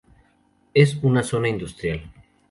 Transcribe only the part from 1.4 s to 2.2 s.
industrial.